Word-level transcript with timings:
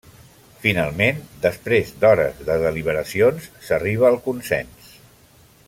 Finalment, 0.61 1.19
després 1.43 1.91
d'hores 2.03 2.41
de 2.47 2.57
deliberacions 2.63 3.51
s'arriba 3.69 4.09
al 4.11 4.19
consens. 4.31 4.91